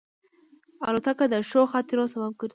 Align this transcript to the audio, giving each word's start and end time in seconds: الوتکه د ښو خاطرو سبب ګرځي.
الوتکه 0.87 1.25
د 1.33 1.35
ښو 1.49 1.61
خاطرو 1.73 2.11
سبب 2.13 2.31
ګرځي. 2.39 2.49